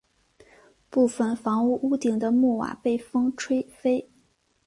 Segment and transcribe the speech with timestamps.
[0.89, 4.09] 部分房屋屋顶的木瓦被风吹飞。